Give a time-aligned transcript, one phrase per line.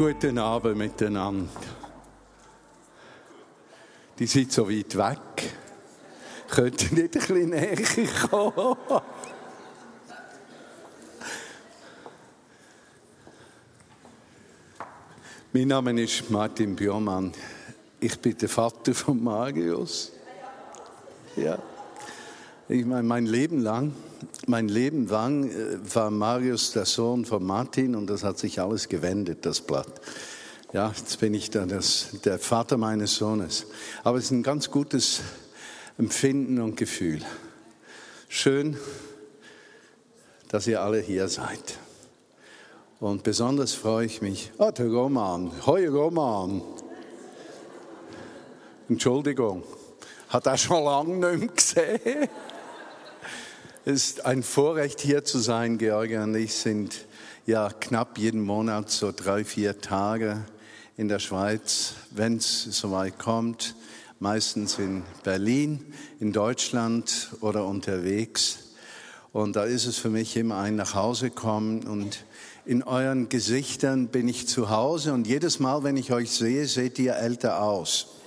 [0.00, 1.50] Guten Abend miteinander.
[4.18, 5.52] Die sind so weit weg.
[6.48, 8.76] Könnt ihr nicht ein bisschen näher kommen?
[15.52, 17.34] mein Name ist Martin Björmann.
[18.00, 20.12] Ich bin der Vater von Marius.
[21.36, 21.58] Ja.
[22.72, 23.92] Ich meine, mein Leben lang,
[24.46, 28.88] mein Leben lang äh, war Marius der Sohn von Martin und das hat sich alles
[28.88, 29.88] gewendet, das Blatt.
[30.72, 33.66] Ja, jetzt bin ich dann das, der Vater meines Sohnes.
[34.04, 35.20] Aber es ist ein ganz gutes
[35.98, 37.22] Empfinden und Gefühl.
[38.28, 38.76] Schön,
[40.46, 41.76] dass ihr alle hier seid.
[43.00, 44.52] Und besonders freue ich mich.
[44.58, 45.50] Oh, der Roman.
[45.66, 46.62] Hoi, Roman.
[48.88, 49.64] Entschuldigung.
[50.28, 52.28] Hat er schon lange nicht gesehen?
[53.86, 55.78] Es ist ein Vorrecht, hier zu sein.
[55.78, 57.06] Georgia und ich sind
[57.46, 60.44] ja knapp jeden Monat so drei, vier Tage
[60.98, 63.74] in der Schweiz, wenn es soweit kommt.
[64.18, 68.58] Meistens in Berlin, in Deutschland oder unterwegs.
[69.32, 72.26] Und da ist es für mich immer ein Nachhause kommen und
[72.66, 76.98] in euren Gesichtern bin ich zu Hause und jedes Mal, wenn ich euch sehe, seht
[76.98, 78.19] ihr älter aus.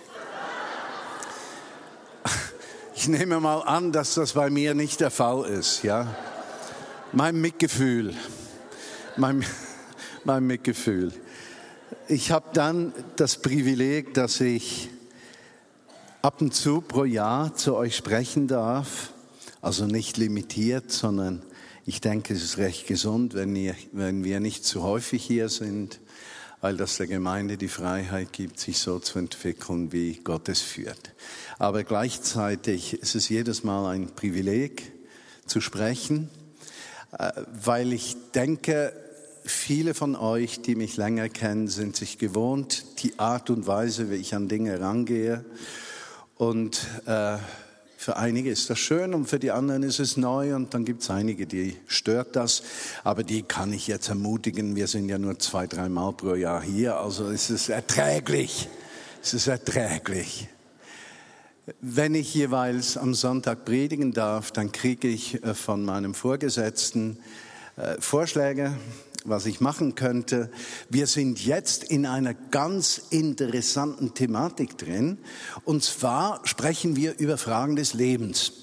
[3.03, 6.15] Ich nehme mal an, dass das bei mir nicht der Fall ist, ja.
[7.11, 8.13] Mein Mitgefühl,
[9.17, 9.43] mein,
[10.23, 11.11] mein Mitgefühl.
[12.07, 14.89] Ich habe dann das Privileg, dass ich
[16.21, 19.11] ab und zu pro Jahr zu euch sprechen darf.
[19.61, 21.41] Also nicht limitiert, sondern
[21.85, 25.99] ich denke, es ist recht gesund, wenn, ihr, wenn wir nicht zu häufig hier sind,
[26.63, 31.11] weil das der Gemeinde die Freiheit gibt, sich so zu entwickeln, wie Gott es führt.
[31.59, 34.93] Aber gleichzeitig ist es jedes Mal ein Privileg
[35.45, 36.29] zu sprechen,
[37.19, 37.33] äh,
[37.65, 38.93] weil ich denke,
[39.43, 44.15] viele von euch, die mich länger kennen, sind sich gewohnt, die Art und Weise, wie
[44.15, 45.43] ich an Dinge rangehe.
[46.37, 47.39] Und äh,
[48.03, 51.03] für einige ist das schön und für die anderen ist es neu und dann gibt
[51.03, 52.61] es einige, die stört das.
[53.05, 56.97] Aber die kann ich jetzt ermutigen, wir sind ja nur zwei, dreimal pro Jahr hier,
[56.97, 58.67] also es ist erträglich.
[59.23, 60.49] Es ist erträglich.
[61.79, 67.19] Wenn ich jeweils am Sonntag predigen darf, dann kriege ich äh, von meinem Vorgesetzten
[67.77, 68.77] äh, Vorschläge,
[69.25, 70.51] was ich machen könnte.
[70.89, 75.17] Wir sind jetzt in einer ganz interessanten Thematik drin.
[75.63, 78.53] Und zwar sprechen wir über Fragen des Lebens.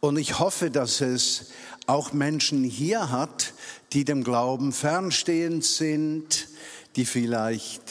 [0.00, 1.52] Und ich hoffe, dass es
[1.86, 3.52] auch Menschen hier hat,
[3.92, 6.48] die dem Glauben fernstehend sind,
[6.96, 7.82] die vielleicht,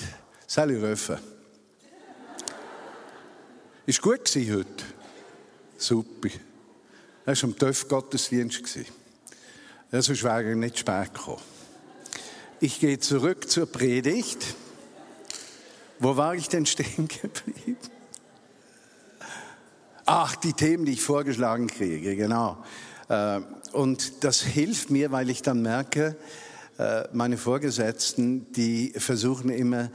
[0.47, 1.19] Sally Röfer,
[3.85, 4.66] ist gut heute.
[5.78, 6.29] Super.
[7.25, 8.63] Er war am TÜV-Gottesdienst.
[9.91, 11.41] Sonst wäre er nicht spät gekommen.
[12.63, 14.53] Ich gehe zurück zur Predigt.
[15.97, 17.79] Wo war ich denn stehen geblieben?
[20.05, 22.63] Ach, die Themen, die ich vorgeschlagen kriege, genau.
[23.09, 26.16] Äh, und das hilft mir, weil ich dann merke,
[26.77, 29.89] äh, meine Vorgesetzten, die versuchen immer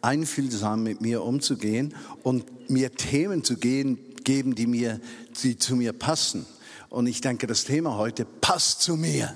[0.00, 5.02] einfühlsam mit mir umzugehen und mir Themen zu geben, die mir,
[5.42, 6.46] die zu mir passen.
[6.88, 9.34] Und ich denke, das Thema heute passt zu mir.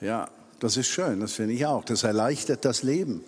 [0.00, 0.30] Ja,
[0.62, 1.84] das ist schön, das finde ich auch.
[1.84, 3.24] Das erleichtert das Leben.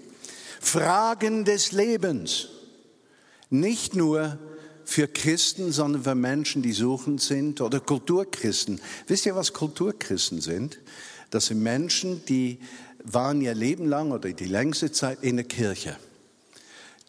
[0.60, 2.48] Fragen des Lebens.
[3.50, 4.38] Nicht nur
[4.84, 8.80] für Christen, sondern für Menschen, die suchend sind oder Kulturchristen.
[9.08, 10.78] Wisst ihr, was Kulturchristen sind?
[11.30, 12.58] Das sind Menschen, die
[13.02, 15.96] waren ihr Leben lang oder die längste Zeit in der Kirche.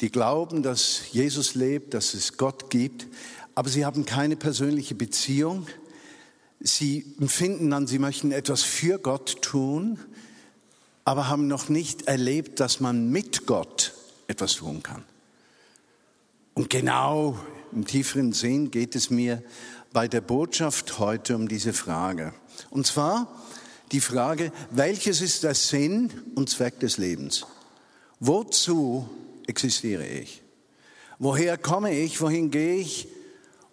[0.01, 3.05] Die glauben, dass Jesus lebt, dass es Gott gibt,
[3.53, 5.67] aber sie haben keine persönliche Beziehung.
[6.59, 9.99] Sie empfinden an, sie möchten etwas für Gott tun,
[11.05, 13.93] aber haben noch nicht erlebt, dass man mit Gott
[14.27, 15.03] etwas tun kann.
[16.55, 17.37] Und genau
[17.71, 19.43] im tieferen Sinn geht es mir
[19.93, 22.33] bei der Botschaft heute um diese Frage.
[22.71, 23.27] Und zwar
[23.91, 27.45] die Frage, welches ist der Sinn und Zweck des Lebens?
[28.19, 29.07] Wozu
[29.45, 30.41] existiere ich?
[31.19, 32.19] Woher komme ich?
[32.19, 33.07] Wohin gehe ich?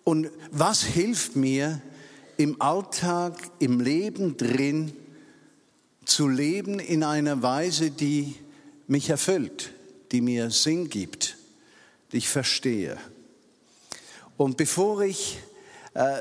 [0.05, 1.81] Und was hilft mir
[2.37, 4.93] im Alltag, im Leben drin,
[6.05, 8.37] zu leben in einer Weise, die
[8.87, 9.73] mich erfüllt,
[10.11, 11.37] die mir Sinn gibt,
[12.13, 12.99] die ich verstehe.
[14.37, 15.39] Und bevor ich
[15.95, 16.19] äh,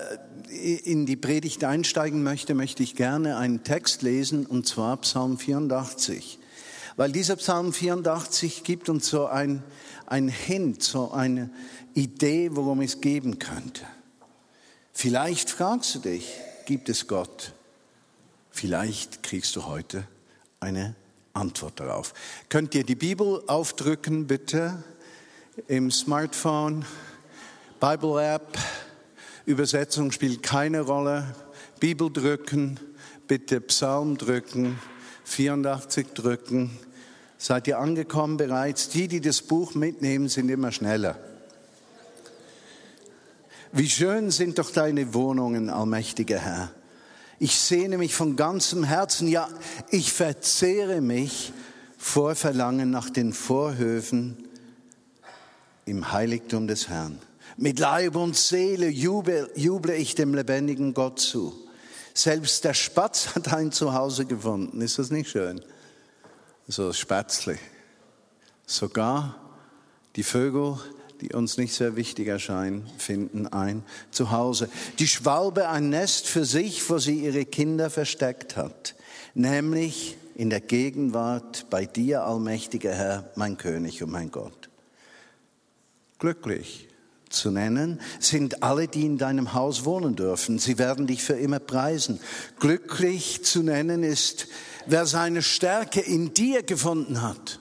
[0.84, 6.40] in die Predigt einsteigen möchte, möchte ich gerne einen Text lesen, und zwar Psalm 84.
[6.98, 9.64] Weil dieser Psalm 84 gibt uns so ein,
[10.06, 11.50] ein Hint, so eine
[11.94, 13.84] Idee, worum es geben könnte.
[14.94, 16.34] Vielleicht fragst du dich,
[16.66, 17.54] gibt es Gott?
[18.52, 20.06] Vielleicht kriegst du heute
[20.60, 20.96] eine
[21.34, 22.14] Antwort darauf.
[22.50, 24.84] Könnt ihr die Bibel aufdrücken, bitte,
[25.68, 26.86] im Smartphone,
[27.80, 28.58] Bible App,
[29.46, 31.36] Übersetzung spielt keine Rolle.
[31.80, 32.80] Bibel drücken,
[33.28, 34.80] bitte Psalm drücken,
[35.24, 36.78] 84 drücken.
[37.38, 38.90] Seid ihr angekommen bereits?
[38.90, 41.18] Die, die das Buch mitnehmen, sind immer schneller.
[43.72, 46.72] Wie schön sind doch deine Wohnungen, allmächtiger Herr.
[47.44, 49.50] Ich sehne mich von ganzem Herzen, ja,
[49.90, 51.52] ich verzehre mich
[51.98, 54.48] vor Verlangen nach den Vorhöfen
[55.86, 57.18] im Heiligtum des Herrn.
[57.58, 61.52] Mit Leib und Seele jubel, juble ich dem lebendigen Gott zu.
[62.14, 64.80] Selbst der Spatz hat ein Zuhause gefunden.
[64.80, 65.62] Ist das nicht schön?
[66.68, 67.58] So Spätzle.
[68.68, 69.36] Sogar
[70.16, 70.78] die Vögel,
[71.22, 74.70] die uns nicht sehr wichtig erscheinen, finden ein Zuhause.
[75.00, 78.96] Die Schwalbe ein Nest für sich, wo sie ihre Kinder versteckt hat.
[79.34, 84.70] Nämlich in der Gegenwart bei dir, allmächtiger Herr, mein König und mein Gott.
[86.18, 86.88] Glücklich
[87.30, 90.60] zu nennen, sind alle, die in deinem Haus wohnen dürfen.
[90.60, 92.20] Sie werden dich für immer preisen.
[92.60, 94.48] Glücklich zu nennen ist,
[94.86, 97.60] wer seine Stärke in dir gefunden hat.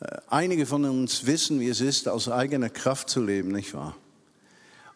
[0.00, 3.96] Äh, einige von uns wissen, wie es ist, aus eigener Kraft zu leben, nicht wahr?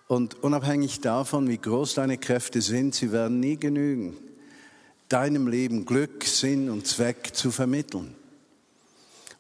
[0.09, 4.17] Und unabhängig davon, wie groß deine Kräfte sind, sie werden nie genügen,
[5.09, 8.15] deinem Leben Glück, Sinn und Zweck zu vermitteln,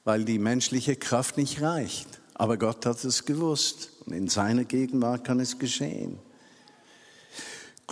[0.04, 2.20] weil die menschliche Kraft nicht reicht.
[2.34, 3.90] Aber Gott hat es gewusst.
[4.06, 6.18] Und in seiner Gegenwart kann es geschehen.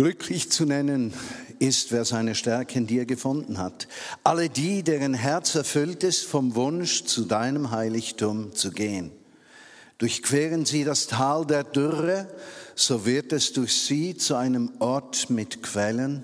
[0.00, 1.12] Glücklich zu nennen
[1.58, 3.87] ist, wer seine Stärke in dir gefunden hat.
[4.25, 9.12] Alle die, deren Herz erfüllt ist vom Wunsch, zu deinem Heiligtum zu gehen.
[9.99, 12.32] Durchqueren sie das Tal der Dürre,
[12.75, 16.23] so wird es durch sie zu einem Ort mit Quellen.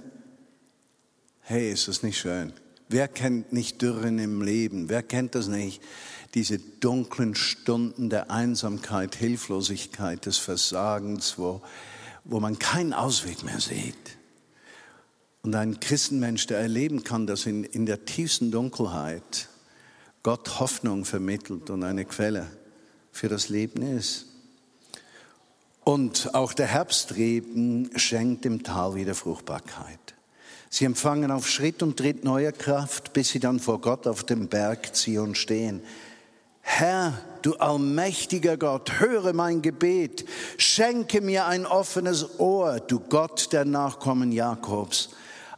[1.43, 2.55] Hey, ist das nicht schön?
[2.88, 4.88] Wer kennt nicht Dürren im Leben?
[4.88, 5.82] Wer kennt das nicht?
[6.37, 11.62] diese dunklen Stunden der Einsamkeit, Hilflosigkeit, des Versagens, wo,
[12.28, 14.17] wo man keinen Ausweg mehr sieht.
[15.43, 19.49] Und ein Christenmensch, der erleben kann, dass in, in der tiefsten Dunkelheit
[20.23, 22.49] Gott Hoffnung vermittelt und eine Quelle
[23.12, 24.26] für das Leben ist.
[25.84, 30.17] Und auch der Herbstreben schenkt dem Tal wieder Fruchtbarkeit.
[30.69, 34.49] Sie empfangen auf Schritt und Tritt neue Kraft, bis sie dann vor Gott auf dem
[34.49, 35.81] Berg Zion stehen.
[36.68, 40.26] Herr, du allmächtiger Gott, höre mein Gebet,
[40.58, 45.10] schenke mir ein offenes Ohr, du Gott der Nachkommen Jakobs.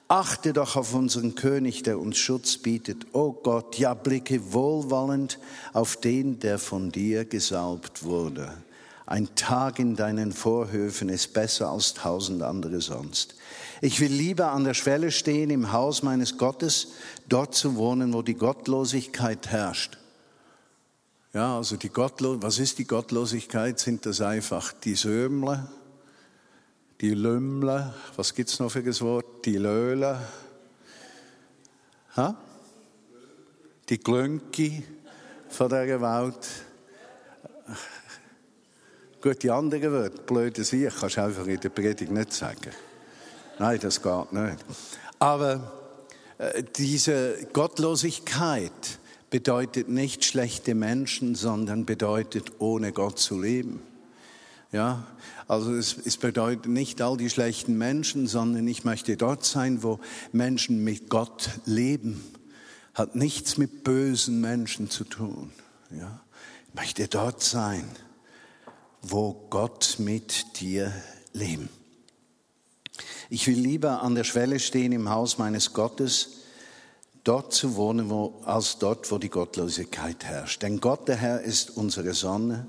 [0.06, 3.06] Achte doch auf unseren König, der uns Schutz bietet.
[3.14, 5.38] O oh Gott, ja blicke wohlwollend
[5.72, 8.52] auf den, der von dir gesaubt wurde.
[9.06, 13.34] Ein Tag in deinen Vorhöfen ist besser als tausend andere sonst.
[13.80, 16.88] Ich will lieber an der Schwelle stehen im Haus meines Gottes,
[17.28, 19.98] dort zu wohnen, wo die Gottlosigkeit herrscht
[21.32, 23.78] ja, also die Gottlo was ist die Gottlosigkeit?
[23.78, 25.68] Sind das einfach die Sömle,
[27.00, 29.44] die Lümmle, was gibt es noch für ein Wort?
[29.44, 30.18] Die Löhle,
[32.16, 32.36] ha?
[33.88, 34.84] die Glönki
[35.48, 36.48] von dieser Welt.
[39.20, 42.70] Gut, die anderen Wörter, blöde Sicht, kannst du einfach in der Predigt nicht sagen.
[43.58, 44.64] Nein, das geht nicht.
[45.18, 45.72] Aber
[46.38, 48.98] äh, diese Gottlosigkeit,
[49.30, 53.80] bedeutet nicht schlechte Menschen, sondern bedeutet ohne Gott zu leben.
[54.70, 55.06] Ja,
[55.46, 59.98] also es, es, bedeutet nicht all die schlechten Menschen, sondern ich möchte dort sein, wo
[60.30, 62.22] Menschen mit Gott leben.
[62.92, 65.52] Hat nichts mit bösen Menschen zu tun.
[65.90, 66.20] Ja,
[66.68, 67.88] ich möchte dort sein,
[69.00, 70.92] wo Gott mit dir
[71.32, 71.70] lebt.
[73.30, 76.38] Ich will lieber an der Schwelle stehen im Haus meines Gottes,
[77.28, 80.62] dort zu wohnen, wo, als dort, wo die Gottlosigkeit herrscht.
[80.62, 82.66] Denn Gott, der Herr, ist unsere Sonne.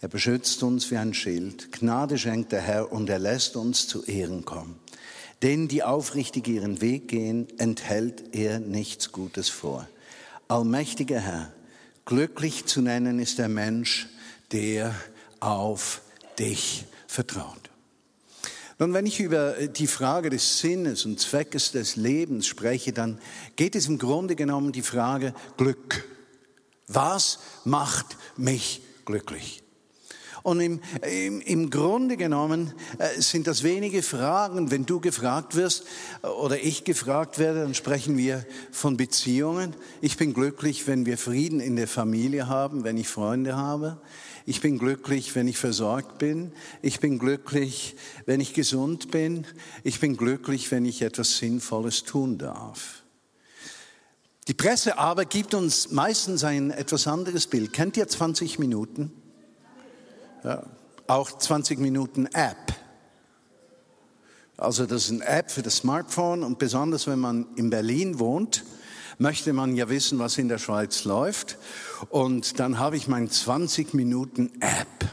[0.00, 1.72] Er beschützt uns wie ein Schild.
[1.72, 4.78] Gnade schenkt der Herr und er lässt uns zu Ehren kommen.
[5.42, 9.88] Denen, die aufrichtig ihren Weg gehen, enthält er nichts Gutes vor.
[10.46, 11.52] Allmächtiger Herr,
[12.04, 14.08] glücklich zu nennen ist der Mensch,
[14.52, 14.94] der
[15.40, 16.00] auf
[16.38, 17.70] dich vertraut.
[18.78, 23.18] Nun, wenn ich über die Frage des Sinnes und Zweckes des Lebens spreche, dann
[23.56, 26.04] geht es im Grunde genommen die Frage Glück.
[26.86, 29.62] Was macht mich glücklich?
[30.42, 34.70] Und im, im, im Grunde genommen äh, sind das wenige Fragen.
[34.70, 35.86] Wenn du gefragt wirst
[36.22, 39.74] äh, oder ich gefragt werde, dann sprechen wir von Beziehungen.
[40.00, 44.00] Ich bin glücklich, wenn wir Frieden in der Familie haben, wenn ich Freunde habe.
[44.48, 46.52] Ich bin glücklich, wenn ich versorgt bin.
[46.80, 49.44] Ich bin glücklich, wenn ich gesund bin.
[49.82, 53.02] Ich bin glücklich, wenn ich etwas Sinnvolles tun darf.
[54.46, 57.72] Die Presse aber gibt uns meistens ein etwas anderes Bild.
[57.72, 59.10] Kennt ihr 20 Minuten?
[60.44, 60.62] Ja,
[61.08, 62.72] auch 20 Minuten App.
[64.56, 68.64] Also das ist eine App für das Smartphone und besonders wenn man in Berlin wohnt,
[69.18, 71.58] möchte man ja wissen, was in der Schweiz läuft.
[72.10, 75.10] Und dann habe ich mein 20 Minuten App.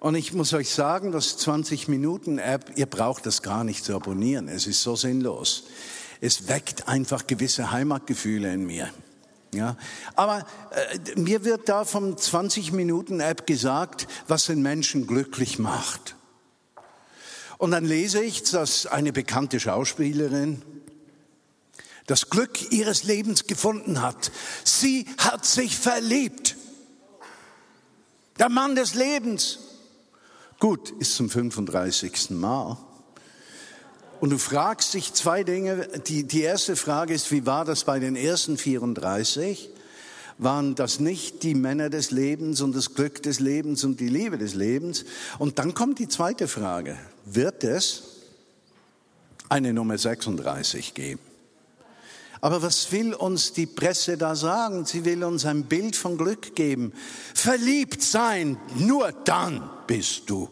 [0.00, 3.94] Und ich muss euch sagen, das 20 Minuten App, ihr braucht das gar nicht zu
[3.94, 4.48] abonnieren.
[4.48, 5.64] Es ist so sinnlos.
[6.20, 8.90] Es weckt einfach gewisse Heimatgefühle in mir.
[9.54, 9.76] Ja,
[10.14, 16.16] aber äh, mir wird da vom 20-Minuten-App gesagt, was den Menschen glücklich macht.
[17.56, 20.62] Und dann lese ich, dass eine bekannte Schauspielerin
[22.08, 24.32] das Glück ihres Lebens gefunden hat.
[24.64, 26.56] Sie hat sich verliebt.
[28.38, 29.60] Der Mann des Lebens.
[30.58, 32.30] Gut, ist zum 35.
[32.30, 32.78] Mal.
[34.20, 35.86] Und du fragst dich zwei Dinge.
[36.06, 39.68] Die, die erste Frage ist, wie war das bei den ersten 34?
[40.38, 44.38] Waren das nicht die Männer des Lebens und das Glück des Lebens und die Liebe
[44.38, 45.04] des Lebens?
[45.38, 46.96] Und dann kommt die zweite Frage.
[47.26, 48.04] Wird es
[49.48, 51.27] eine Nummer 36 geben?
[52.40, 54.84] Aber was will uns die Presse da sagen?
[54.84, 56.92] Sie will uns ein Bild von Glück geben.
[57.34, 60.48] Verliebt sein, nur dann bist du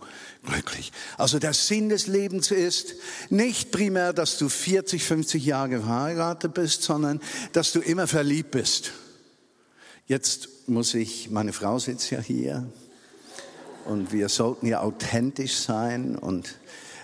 [0.47, 0.93] glücklich.
[1.19, 2.95] Also der Sinn des Lebens ist
[3.31, 7.21] nicht primär, dass du 40, 50 Jahre verheiratet bist, sondern
[7.53, 8.93] dass du immer verliebt bist.
[10.07, 12.67] Jetzt muss ich, meine Frau sitzt ja hier
[13.85, 16.55] und wir sollten ja authentisch sein und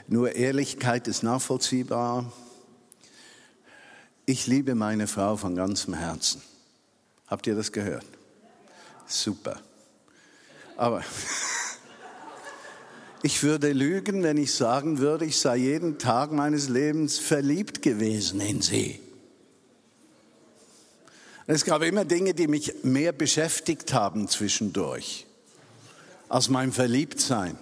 [0.09, 2.33] nur Ehrlichkeit ist nachvollziehbar.
[4.25, 6.43] Ich liebe meine Frau von ganzem Herzen.
[7.27, 8.07] Habt ihr das gehört?
[9.07, 9.61] Super.
[10.77, 11.03] Aber
[13.23, 18.41] ich würde lügen, wenn ich sagen würde, ich sei jeden Tag meines Lebens verliebt gewesen
[18.41, 19.01] in sie.
[21.49, 25.27] Es gab immer Dinge, die mich mehr beschäftigt haben zwischendurch
[26.29, 27.59] als mein Verliebtsein.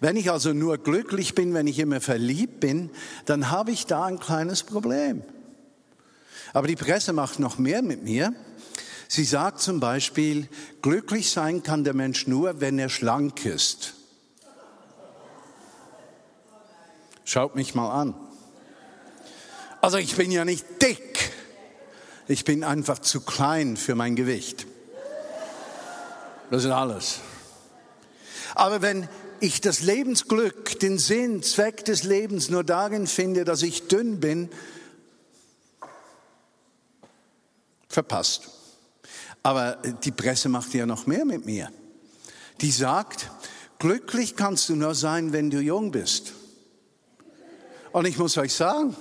[0.00, 2.90] Wenn ich also nur glücklich bin, wenn ich immer verliebt bin,
[3.24, 5.22] dann habe ich da ein kleines Problem.
[6.52, 8.32] Aber die Presse macht noch mehr mit mir.
[9.08, 10.48] Sie sagt zum Beispiel,
[10.82, 13.94] glücklich sein kann der Mensch nur, wenn er schlank ist.
[17.24, 18.14] Schaut mich mal an.
[19.80, 21.30] Also ich bin ja nicht dick.
[22.28, 24.66] Ich bin einfach zu klein für mein Gewicht.
[26.50, 27.20] Das ist alles.
[28.54, 29.08] Aber wenn
[29.40, 34.48] ich das Lebensglück, den Sinn, Zweck des Lebens nur darin finde, dass ich dünn bin,
[37.96, 38.50] verpasst.
[39.42, 41.70] Aber die Presse macht ja noch mehr mit mir.
[42.60, 43.30] Die sagt,
[43.78, 46.34] glücklich kannst du nur sein, wenn du jung bist.
[47.92, 48.94] Und ich muss euch sagen,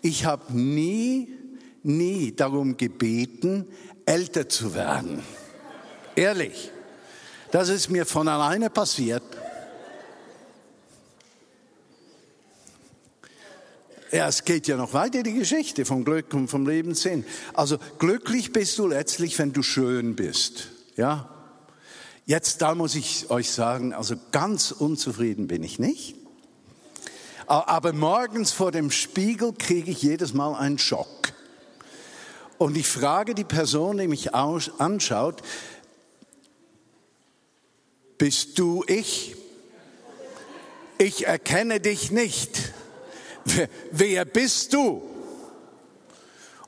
[0.00, 1.34] ich habe nie,
[1.82, 3.66] nie darum gebeten,
[4.06, 5.24] älter zu werden.
[6.14, 6.70] Ehrlich.
[7.50, 9.24] Das ist mir von alleine passiert.
[14.12, 17.24] Ja, es geht ja noch weiter, die Geschichte vom Glück und vom Lebenssinn.
[17.54, 20.68] Also glücklich bist du letztlich, wenn du schön bist.
[20.96, 21.28] Ja?
[22.26, 26.16] Jetzt, da muss ich euch sagen, also ganz unzufrieden bin ich nicht.
[27.46, 31.32] Aber morgens vor dem Spiegel kriege ich jedes Mal einen Schock.
[32.58, 35.42] Und ich frage die Person, die mich anschaut,
[38.18, 39.36] bist du ich?
[40.98, 42.72] Ich erkenne dich nicht
[43.90, 45.02] wer bist du?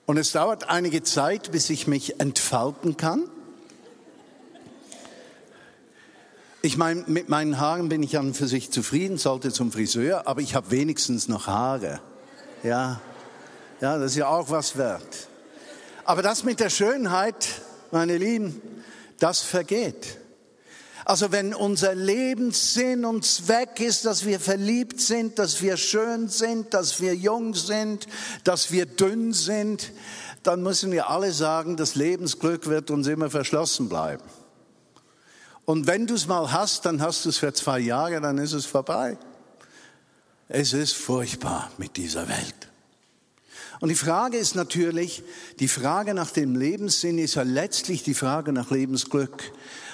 [0.07, 3.25] Und es dauert einige Zeit, bis ich mich entfalten kann.
[6.61, 10.41] Ich meine, mit meinen Haaren bin ich an für sich zufrieden, sollte zum Friseur, aber
[10.41, 12.01] ich habe wenigstens noch Haare.
[12.63, 13.01] Ja,
[13.81, 15.29] ja, das ist ja auch was wert.
[16.05, 17.49] Aber das mit der Schönheit,
[17.91, 18.63] meine Lieben,
[19.19, 20.19] das vergeht.
[21.05, 26.75] Also wenn unser Lebenssinn und Zweck ist, dass wir verliebt sind, dass wir schön sind,
[26.75, 28.07] dass wir jung sind,
[28.45, 29.93] dass wir dünn sind,
[30.43, 34.25] dann müssen wir alle sagen, das Lebensglück wird uns immer verschlossen bleiben.
[35.65, 38.53] Und wenn du es mal hast, dann hast du es für zwei Jahre, dann ist
[38.53, 39.17] es vorbei.
[40.49, 42.72] Es ist furchtbar mit dieser Welt.
[43.83, 45.25] Und die Frage ist natürlich,
[45.59, 49.43] die Frage nach dem Lebenssinn ist ja letztlich die Frage nach Lebensglück.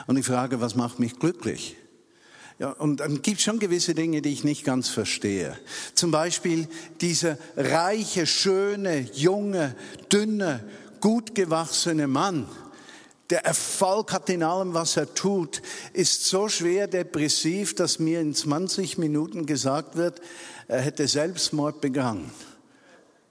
[0.07, 1.75] Und die Frage, was macht mich glücklich?
[2.59, 5.59] Ja, und dann gibt schon gewisse Dinge, die ich nicht ganz verstehe.
[5.95, 6.69] Zum Beispiel
[7.01, 9.75] dieser reiche, schöne, junge,
[10.13, 10.69] dünne,
[11.01, 12.47] gut gewachsene Mann,
[13.31, 15.63] der Erfolg hat in allem, was er tut,
[15.95, 20.21] ist so schwer depressiv, dass mir in 20 Minuten gesagt wird,
[20.67, 22.31] er hätte Selbstmord begangen.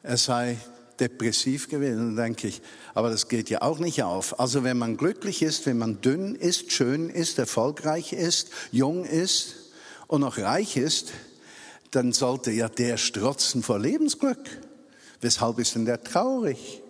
[0.07, 0.57] Er sei
[1.01, 2.15] depressiv gewesen.
[2.15, 2.61] Denke ich,
[2.93, 4.39] aber das geht ja auch nicht auf.
[4.39, 9.55] Also wenn man glücklich ist, wenn man dünn ist, schön ist, erfolgreich ist, jung ist
[10.07, 11.11] und noch reich ist,
[11.91, 14.39] dann sollte ja der strotzen vor Lebensglück.
[15.19, 16.81] Weshalb ist denn der traurig?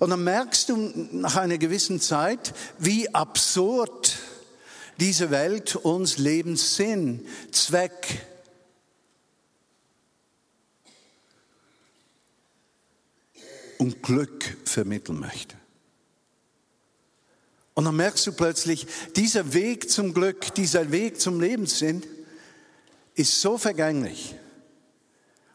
[0.00, 0.76] Und dann merkst du
[1.12, 4.18] nach einer gewissen Zeit, wie absurd
[5.00, 8.20] diese Welt uns Lebenssinn, Zweck,
[13.78, 15.56] und Glück vermitteln möchte.
[17.74, 22.02] Und dann merkst du plötzlich, dieser Weg zum Glück, dieser Weg zum Lebenssinn
[23.14, 24.34] ist so vergänglich.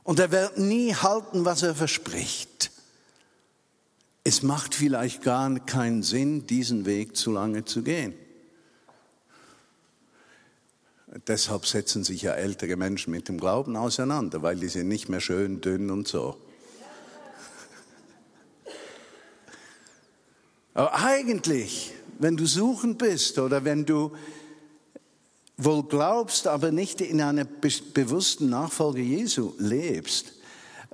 [0.04, 2.72] Und er wird nie halten, was er verspricht.
[4.24, 8.14] Es macht vielleicht gar keinen Sinn, diesen Weg zu lange zu gehen.
[11.28, 15.20] Deshalb setzen sich ja ältere Menschen mit dem Glauben auseinander, weil die sind nicht mehr
[15.20, 16.38] schön, dünn und so.
[20.74, 24.12] Aber eigentlich, wenn du suchend bist oder wenn du
[25.58, 30.34] wohl glaubst, aber nicht in einer bewussten Nachfolge Jesu lebst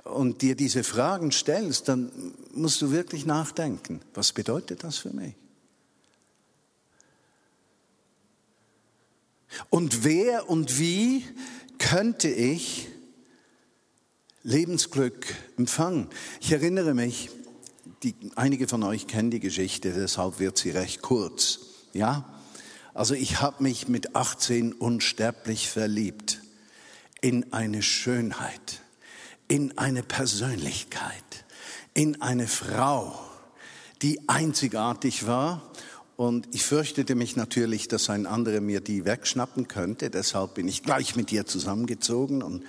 [0.04, 5.34] und dir diese Fragen stellst, dann musst du wirklich nachdenken, was bedeutet das für mich?
[9.68, 11.24] Und wer und wie
[11.78, 12.88] könnte ich
[14.42, 16.08] Lebensglück empfangen?
[16.40, 17.30] Ich erinnere mich,
[18.02, 21.60] die, einige von euch kennen die Geschichte, deshalb wird sie recht kurz.
[21.92, 22.24] Ja?
[22.94, 26.40] Also ich habe mich mit 18 unsterblich verliebt
[27.20, 28.80] in eine Schönheit,
[29.48, 31.44] in eine Persönlichkeit,
[31.92, 33.18] in eine Frau,
[34.02, 35.70] die einzigartig war.
[36.16, 40.10] Und ich fürchtete mich natürlich, dass ein anderer mir die wegschnappen könnte.
[40.10, 42.64] Deshalb bin ich gleich mit ihr zusammengezogen, und,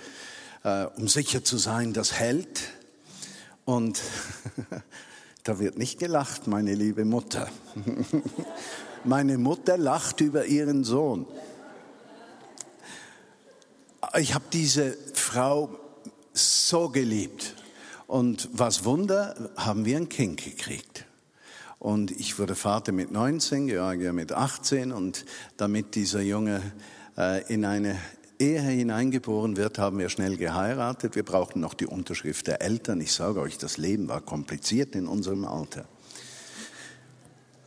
[0.64, 2.62] äh, um sicher zu sein, das hält.
[3.64, 4.00] Und
[5.44, 7.48] Da wird nicht gelacht, meine liebe Mutter.
[9.04, 11.26] meine Mutter lacht über ihren Sohn.
[14.18, 15.76] Ich habe diese Frau
[16.32, 17.56] so geliebt.
[18.06, 21.06] Und was Wunder, haben wir ein Kind gekriegt.
[21.80, 24.92] Und ich wurde Vater mit 19, Georgia mit 18.
[24.92, 25.24] Und
[25.56, 26.62] damit dieser Junge
[27.18, 27.98] äh, in eine
[28.42, 31.14] Ehe hineingeboren wird, haben wir schnell geheiratet.
[31.14, 33.00] Wir brauchten noch die Unterschrift der Eltern.
[33.00, 35.84] Ich sage euch, das Leben war kompliziert in unserem Alter.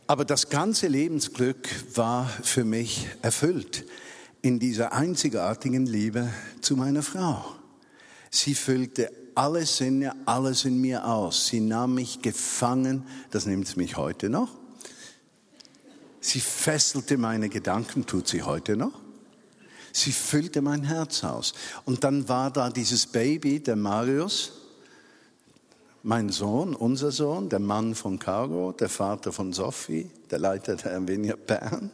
[0.06, 3.86] Aber das ganze Lebensglück war für mich erfüllt
[4.42, 6.28] in dieser einzigartigen Liebe
[6.60, 7.42] zu meiner Frau.
[8.30, 11.46] Sie füllte alle Sinne, alles in mir aus.
[11.46, 14.50] Sie nahm mich gefangen, das nimmt mich heute noch.
[16.20, 19.05] Sie fesselte meine Gedanken, tut sie heute noch.
[19.96, 21.54] Sie füllte mein Herz aus.
[21.86, 24.52] Und dann war da dieses Baby, der Marius,
[26.02, 30.92] mein Sohn, unser Sohn, der Mann von Caro, der Vater von Sophie, der Leiter der
[30.92, 31.90] Erwinia Bern.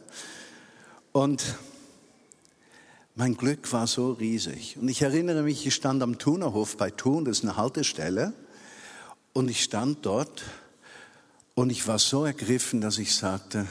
[1.13, 1.55] Und
[3.15, 4.75] mein Glück war so riesig.
[4.77, 8.33] Und ich erinnere mich, ich stand am Thunerhof bei Thun, das ist eine Haltestelle.
[9.31, 10.43] Und ich stand dort
[11.55, 13.65] und ich war so ergriffen, dass ich sagte,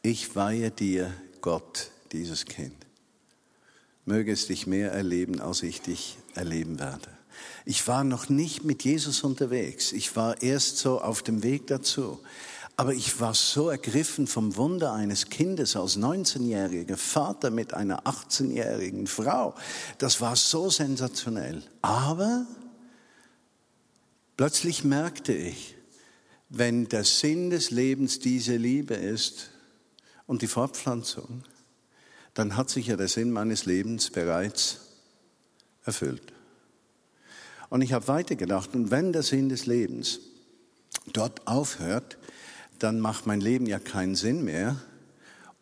[0.00, 2.87] ich weihe dir, Gott, dieses Kind
[4.08, 7.08] möge es dich mehr erleben, als ich dich erleben werde.
[7.64, 9.92] Ich war noch nicht mit Jesus unterwegs.
[9.92, 12.18] Ich war erst so auf dem Weg dazu.
[12.76, 19.06] Aber ich war so ergriffen vom Wunder eines Kindes als 19-jähriger Vater mit einer 18-jährigen
[19.06, 19.54] Frau.
[19.98, 21.62] Das war so sensationell.
[21.82, 22.46] Aber
[24.36, 25.74] plötzlich merkte ich,
[26.48, 29.50] wenn der Sinn des Lebens diese Liebe ist
[30.26, 31.42] und die Fortpflanzung,
[32.38, 34.78] dann hat sich ja der Sinn meines Lebens bereits
[35.84, 36.22] erfüllt.
[37.68, 40.20] Und ich habe weitergedacht, und wenn der Sinn des Lebens
[41.12, 42.16] dort aufhört,
[42.78, 44.76] dann macht mein Leben ja keinen Sinn mehr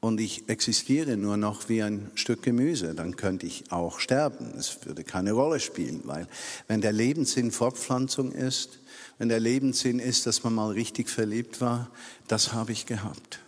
[0.00, 4.52] und ich existiere nur noch wie ein Stück Gemüse, dann könnte ich auch sterben.
[4.58, 6.28] Es würde keine Rolle spielen, weil
[6.68, 8.80] wenn der Lebenssinn Fortpflanzung ist,
[9.16, 11.90] wenn der Lebenssinn ist, dass man mal richtig verliebt war,
[12.28, 13.40] das habe ich gehabt.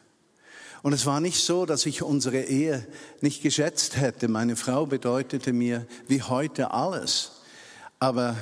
[0.82, 2.86] Und es war nicht so, dass ich unsere Ehe
[3.20, 4.28] nicht geschätzt hätte.
[4.28, 7.32] Meine Frau bedeutete mir wie heute alles.
[7.98, 8.36] Aber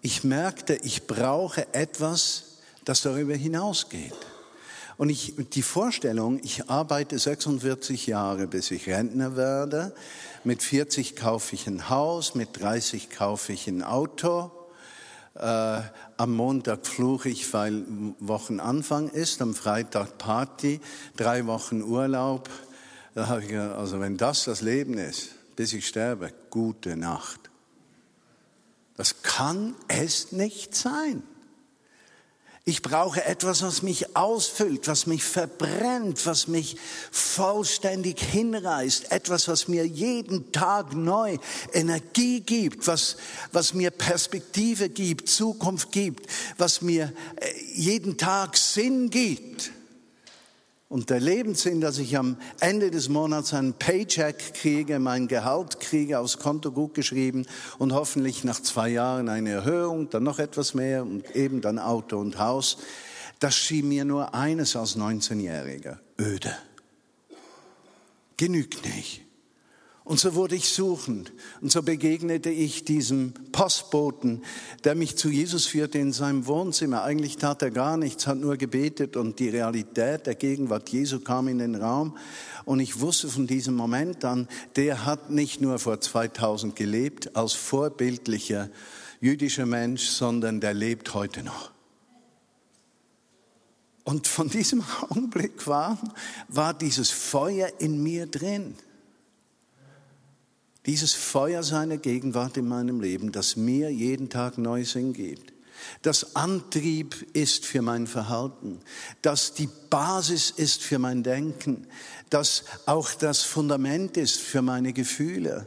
[0.00, 4.14] ich merkte, ich brauche etwas, das darüber hinausgeht.
[4.96, 9.94] Und ich, die Vorstellung, ich arbeite 46 Jahre, bis ich Rentner werde.
[10.44, 14.52] Mit 40 kaufe ich ein Haus, mit 30 kaufe ich ein Auto.
[15.34, 15.80] Äh,
[16.16, 17.84] am Montag fluche ich, weil
[18.20, 20.80] Wochenanfang ist, am Freitag Party,
[21.16, 22.48] drei Wochen Urlaub.
[23.14, 27.50] Da habe ich gesagt, also wenn das das Leben ist, bis ich sterbe, gute Nacht.
[28.96, 31.22] Das kann es nicht sein.
[32.66, 36.78] Ich brauche etwas, was mich ausfüllt, was mich verbrennt, was mich
[37.10, 39.12] vollständig hinreißt.
[39.12, 41.36] Etwas, was mir jeden Tag neu
[41.74, 43.18] Energie gibt, was,
[43.52, 49.70] was mir Perspektive gibt, Zukunft gibt, was mir äh, jeden Tag Sinn gibt.
[50.94, 56.20] Und der Lebenssinn, dass ich am Ende des Monats einen Paycheck kriege, mein Gehalt kriege,
[56.20, 57.46] aufs Konto gut geschrieben
[57.78, 62.20] und hoffentlich nach zwei Jahren eine Erhöhung, dann noch etwas mehr und eben dann Auto
[62.20, 62.78] und Haus,
[63.40, 66.56] das schien mir nur eines als 19-Jähriger, öde.
[68.36, 69.22] Genügt nicht.
[70.04, 71.32] Und so wurde ich suchend.
[71.62, 74.42] Und so begegnete ich diesem Postboten,
[74.84, 77.04] der mich zu Jesus führte in seinem Wohnzimmer.
[77.04, 81.48] Eigentlich tat er gar nichts, hat nur gebetet und die Realität der Gegenwart Jesu kam
[81.48, 82.18] in den Raum.
[82.66, 87.54] Und ich wusste von diesem Moment an, der hat nicht nur vor 2000 gelebt als
[87.54, 88.68] vorbildlicher
[89.22, 91.70] jüdischer Mensch, sondern der lebt heute noch.
[94.04, 95.98] Und von diesem Augenblick war,
[96.48, 98.76] war dieses Feuer in mir drin.
[100.86, 105.54] Dieses Feuer seiner Gegenwart in meinem Leben, das mir jeden Tag neu Sinn gibt,
[106.02, 108.80] das Antrieb ist für mein Verhalten,
[109.22, 111.86] das die Basis ist für mein Denken,
[112.30, 115.66] das auch das Fundament ist für meine Gefühle,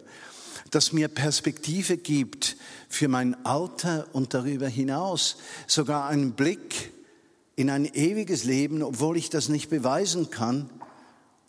[0.72, 2.58] das mir Perspektive gibt
[2.90, 6.92] für mein Alter und darüber hinaus, sogar einen Blick
[7.56, 10.70] in ein ewiges Leben, obwohl ich das nicht beweisen kann,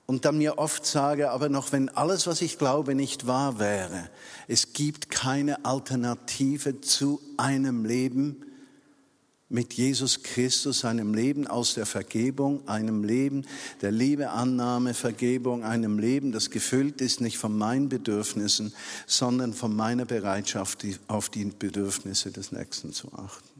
[0.08, 4.08] und dann mir oft sage, aber noch wenn alles, was ich glaube, nicht wahr wäre,
[4.48, 8.42] es gibt keine Alternative zu einem Leben
[9.50, 13.46] mit Jesus Christus, einem Leben aus der Vergebung, einem Leben
[13.82, 18.72] der Liebe, Annahme, Vergebung, einem Leben, das gefüllt ist nicht von meinen Bedürfnissen,
[19.06, 23.57] sondern von meiner Bereitschaft, auf die Bedürfnisse des Nächsten zu achten.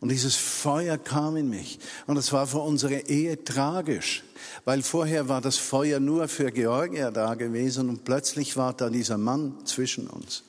[0.00, 1.78] Und dieses Feuer kam in mich.
[2.06, 4.24] Und es war für unsere Ehe tragisch,
[4.64, 9.18] weil vorher war das Feuer nur für Georgia da gewesen und plötzlich war da dieser
[9.18, 10.42] Mann zwischen uns.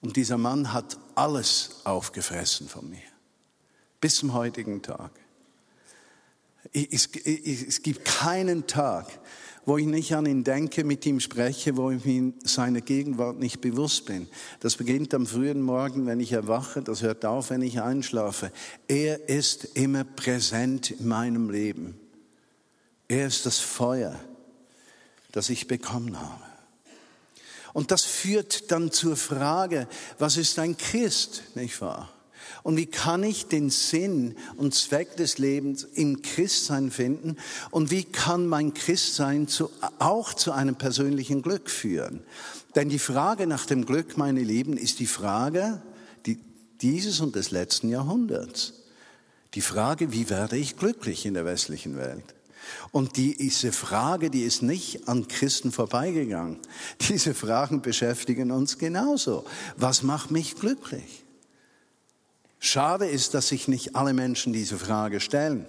[0.00, 3.02] Und dieser Mann hat alles aufgefressen von mir.
[4.00, 5.10] Bis zum heutigen Tag.
[6.72, 7.10] Es,
[7.82, 9.06] gibt keinen Tag,
[9.66, 13.60] wo ich nicht an ihn denke, mit ihm spreche, wo ich mir seiner Gegenwart nicht
[13.60, 14.28] bewusst bin.
[14.60, 18.52] Das beginnt am frühen Morgen, wenn ich erwache, das hört auf, wenn ich einschlafe.
[18.88, 21.98] Er ist immer präsent in meinem Leben.
[23.08, 24.18] Er ist das Feuer,
[25.32, 26.42] das ich bekommen habe.
[27.72, 32.13] Und das führt dann zur Frage, was ist ein Christ, nicht wahr?
[32.64, 37.36] Und wie kann ich den Sinn und Zweck des Lebens im Christsein finden?
[37.70, 42.22] Und wie kann mein Christsein zu, auch zu einem persönlichen Glück führen?
[42.74, 45.82] Denn die Frage nach dem Glück, meine Lieben, ist die Frage
[46.24, 46.40] die,
[46.80, 48.72] dieses und des letzten Jahrhunderts.
[49.52, 52.34] Die Frage, wie werde ich glücklich in der westlichen Welt?
[52.92, 56.60] Und diese Frage, die ist nicht an Christen vorbeigegangen.
[57.10, 59.44] Diese Fragen beschäftigen uns genauso.
[59.76, 61.23] Was macht mich glücklich?
[62.74, 65.64] Schade ist, dass sich nicht alle Menschen diese Frage stellen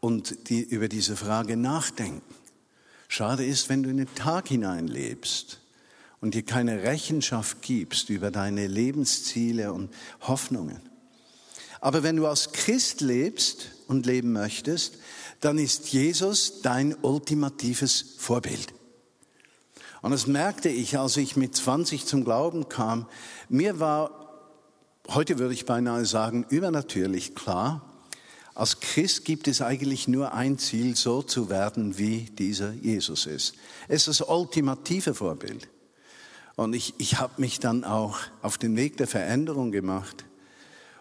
[0.00, 2.22] und die über diese Frage nachdenken.
[3.06, 5.60] Schade ist, wenn du in den Tag hineinlebst
[6.22, 9.92] und dir keine Rechenschaft gibst über deine Lebensziele und
[10.22, 10.80] Hoffnungen.
[11.82, 14.96] Aber wenn du als Christ lebst und leben möchtest,
[15.40, 18.72] dann ist Jesus dein ultimatives Vorbild.
[20.00, 23.06] Und das merkte ich, als ich mit 20 zum Glauben kam.
[23.50, 24.23] Mir war
[25.08, 27.82] heute würde ich beinahe sagen, übernatürlich klar.
[28.54, 33.54] Als Christ gibt es eigentlich nur ein Ziel, so zu werden, wie dieser Jesus ist.
[33.88, 35.68] Es ist das ultimative Vorbild.
[36.56, 40.24] Und ich, ich habe mich dann auch auf den Weg der Veränderung gemacht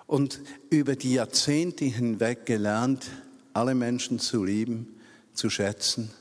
[0.07, 0.39] und
[0.71, 3.05] über die Jahrzehnte hinweg gelernt,
[3.53, 4.99] alle Menschen zu lieben,
[5.33, 6.11] zu schätzen,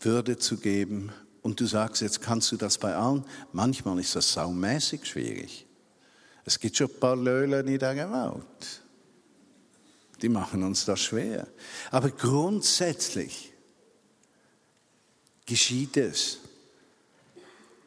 [0.00, 1.12] Würde zu geben.
[1.42, 3.24] Und du sagst, jetzt kannst du das bei allen.
[3.52, 5.66] Manchmal ist das saumäßig schwierig.
[6.44, 8.82] Es gibt schon ein paar Löhlen in dieser Welt.
[10.22, 11.46] Die machen uns das schwer.
[11.90, 13.52] Aber grundsätzlich
[15.46, 16.38] geschieht es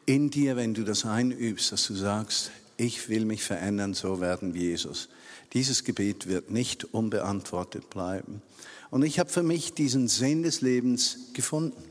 [0.06, 4.54] in dir, wenn du das einübst, dass du sagst, ich will mich verändern, so werden
[4.54, 5.08] wie Jesus.
[5.52, 8.42] Dieses Gebet wird nicht unbeantwortet bleiben.
[8.90, 11.82] Und ich habe für mich diesen Sinn des Lebens gefunden.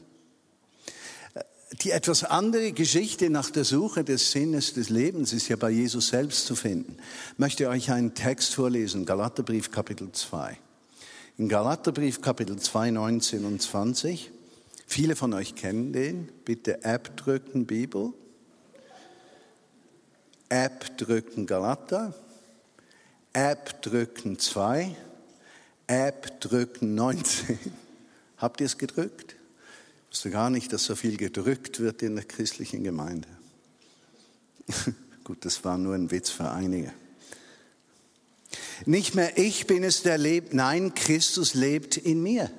[1.73, 6.07] Die etwas andere Geschichte nach der Suche des Sinnes des Lebens ist ja bei Jesus
[6.07, 6.95] selbst zu finden.
[7.33, 10.57] Ich möchte euch einen Text vorlesen, Galaterbrief Kapitel 2.
[11.37, 14.31] In Galaterbrief Kapitel 2, 19 und 20.
[14.87, 16.29] Viele von euch kennen den.
[16.45, 18.13] Bitte App drücken, Bibel.
[20.47, 22.15] App drücken Galater.
[23.33, 24.95] App drücken 2.
[25.87, 27.59] App drücken 19.
[28.37, 29.36] Habt ihr es gedrückt?
[30.09, 33.27] Ich wusste gar nicht, dass so viel gedrückt wird in der christlichen Gemeinde.
[35.23, 36.93] Gut, das war nur ein Witz für einige.
[38.85, 42.49] Nicht mehr ich bin es, der lebt, nein, Christus lebt in mir.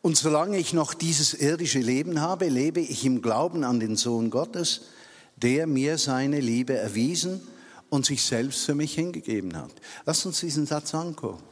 [0.00, 4.30] Und solange ich noch dieses irdische Leben habe, lebe ich im Glauben an den Sohn
[4.30, 4.82] Gottes,
[5.36, 7.40] der mir seine Liebe erwiesen
[7.90, 9.72] und sich selbst für mich hingegeben hat.
[10.04, 11.42] Lass uns diesen Satz angucken.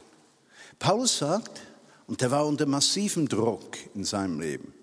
[0.79, 1.61] Paulus sagt,
[2.07, 4.73] und der war unter massivem Druck in seinem Leben,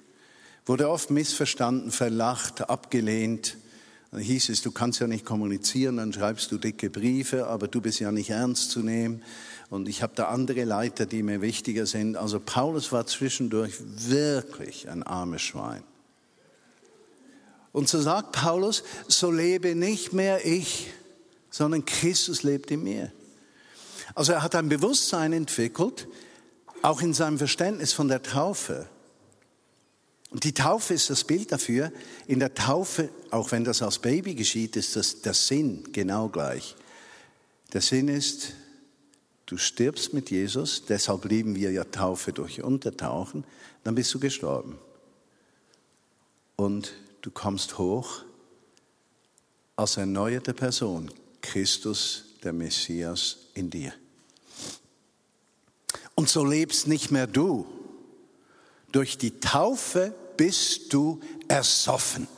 [0.66, 3.56] wurde oft missverstanden, verlacht, abgelehnt.
[4.10, 7.80] Dann hieß es, du kannst ja nicht kommunizieren, dann schreibst du dicke Briefe, aber du
[7.80, 9.22] bist ja nicht ernst zu nehmen.
[9.70, 12.16] Und ich habe da andere Leiter, die mir wichtiger sind.
[12.16, 15.82] Also Paulus war zwischendurch wirklich ein armes Schwein.
[17.72, 20.92] Und so sagt Paulus, so lebe nicht mehr ich,
[21.50, 23.10] sondern Christus lebt in mir.
[24.14, 26.06] Also er hat ein Bewusstsein entwickelt,
[26.82, 28.88] auch in seinem Verständnis von der Taufe.
[30.30, 31.92] Und die Taufe ist das Bild dafür.
[32.26, 36.74] In der Taufe, auch wenn das als Baby geschieht, ist das der Sinn genau gleich.
[37.72, 38.54] Der Sinn ist,
[39.46, 43.44] du stirbst mit Jesus, deshalb lieben wir ja Taufe durch Untertauchen,
[43.84, 44.78] dann bist du gestorben.
[46.56, 48.22] Und du kommst hoch
[49.76, 53.92] als erneuerte Person, Christus, der Messias in dir.
[56.14, 57.66] Und so lebst nicht mehr du.
[58.92, 62.28] Durch die Taufe bist du ersoffen.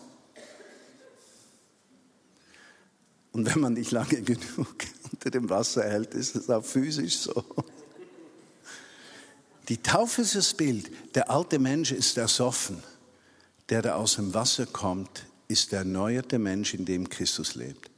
[3.32, 4.76] Und wenn man dich lange genug
[5.10, 7.44] unter dem Wasser hält, ist es auch physisch so.
[9.68, 10.90] Die Taufe ist das Bild.
[11.14, 12.82] Der alte Mensch ist ersoffen.
[13.70, 17.90] Der, der aus dem Wasser kommt, ist der erneuerte Mensch, in dem Christus lebt.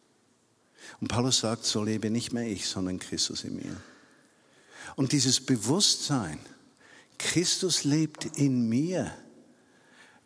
[1.01, 3.77] Und Paulus sagt, so lebe nicht mehr ich, sondern Christus in mir.
[4.97, 6.41] Und dieses Bewusstsein,
[7.19, 9.13] Christus lebt in mir,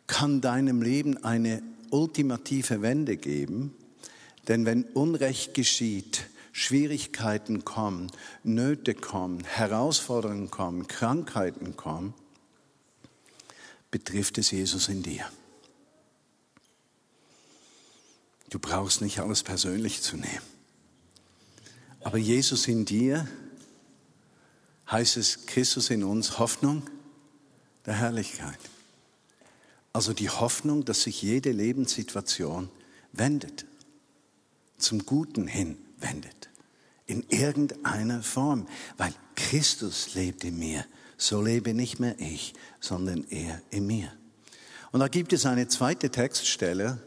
[0.07, 3.75] kann deinem Leben eine ultimative Wende geben.
[4.47, 8.11] Denn wenn Unrecht geschieht, Schwierigkeiten kommen,
[8.43, 12.13] Nöte kommen, Herausforderungen kommen, Krankheiten kommen,
[13.89, 15.25] betrifft es Jesus in dir.
[18.49, 20.41] Du brauchst nicht alles persönlich zu nehmen.
[22.01, 23.27] Aber Jesus in dir
[24.91, 26.83] heißt es Christus in uns Hoffnung
[27.85, 28.59] der Herrlichkeit.
[29.93, 32.69] Also die Hoffnung, dass sich jede Lebenssituation
[33.13, 33.65] wendet,
[34.77, 36.49] zum Guten hin wendet,
[37.05, 40.85] in irgendeiner Form, weil Christus lebt in mir.
[41.17, 44.11] So lebe nicht mehr ich, sondern er in mir.
[44.91, 47.01] Und da gibt es eine zweite Textstelle,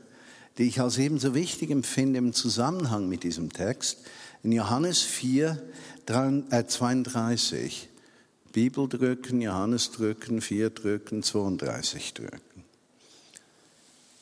[0.59, 3.99] die ich als ebenso wichtig empfinde im Zusammenhang mit diesem Text.
[4.43, 5.61] In Johannes 4,
[6.07, 7.85] 32.
[7.85, 12.65] Äh, Bibel drücken, Johannes drücken, 4 drücken, 32 drücken.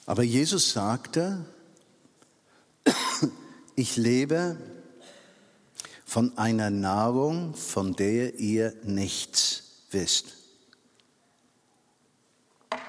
[0.07, 1.45] Aber Jesus sagte,
[3.77, 4.57] ich lebe
[6.07, 10.37] von einer Nahrung, von der ihr nichts wisst.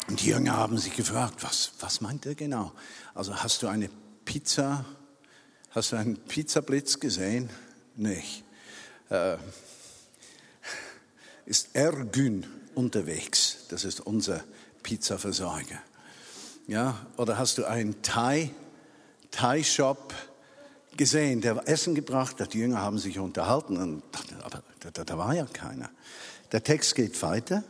[0.07, 2.71] Und die Jünger haben sich gefragt, was, was meint er genau?
[3.13, 3.89] Also hast du eine
[4.25, 4.85] Pizza,
[5.71, 7.49] hast du einen Pizzablitz gesehen?
[7.95, 8.43] Nicht.
[9.09, 9.37] Äh,
[11.45, 14.43] ist Ergün unterwegs, das ist unser
[14.81, 15.79] Pizzaversorger.
[16.67, 18.51] Ja, oder hast du einen Thai,
[19.31, 20.13] Thai-Shop
[20.95, 22.53] gesehen, der Essen gebracht hat?
[22.53, 24.03] Die Jünger haben sich unterhalten, und,
[24.41, 25.89] aber da, da war ja keiner.
[26.51, 27.63] Der Text geht weiter.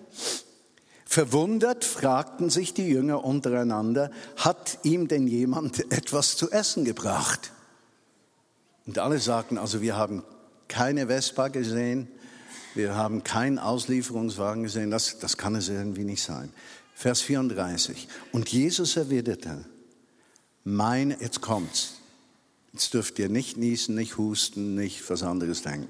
[1.05, 7.51] Verwundert fragten sich die Jünger untereinander, hat ihm denn jemand etwas zu essen gebracht?
[8.85, 10.23] Und alle sagten, also wir haben
[10.73, 12.07] keine Vespa gesehen,
[12.75, 16.51] wir haben keinen Auslieferungswagen gesehen, das, das kann es irgendwie nicht sein.
[16.95, 18.07] Vers 34.
[18.31, 19.65] Und Jesus erwiderte,
[20.63, 21.95] meine, jetzt kommt's.
[22.71, 25.89] Jetzt dürft ihr nicht niesen, nicht husten, nicht was anderes denken.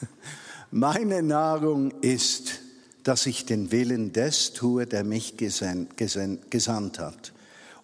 [0.70, 2.60] Meine Nahrung ist
[3.08, 7.32] dass ich den Willen des tue, der mich gesandt hat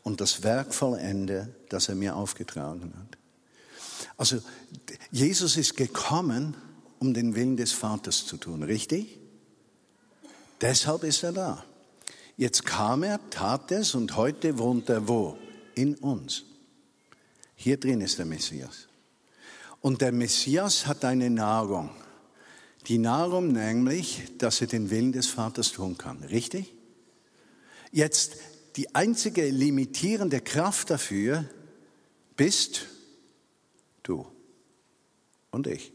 [0.03, 3.17] und das Werk vollende, das er mir aufgetragen hat.
[4.17, 4.41] Also
[5.11, 6.57] Jesus ist gekommen,
[6.99, 9.19] um den Willen des Vaters zu tun, richtig?
[10.61, 11.65] Deshalb ist er da.
[12.37, 15.37] Jetzt kam er, tat es und heute wohnt er wo?
[15.75, 16.45] In uns.
[17.55, 18.89] Hier drin ist der Messias.
[19.81, 21.91] Und der Messias hat eine Nahrung.
[22.87, 26.23] Die Nahrung nämlich, dass er den Willen des Vaters tun kann.
[26.25, 26.73] Richtig?
[27.93, 28.37] Jetzt
[28.77, 31.45] die einzige limitierende Kraft dafür
[32.37, 32.87] bist
[34.05, 34.27] du
[35.51, 35.93] und ich.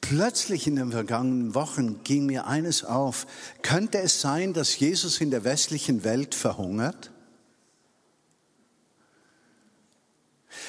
[0.00, 3.26] Plötzlich in den vergangenen Wochen ging mir eines auf.
[3.62, 7.12] Könnte es sein, dass Jesus in der westlichen Welt verhungert?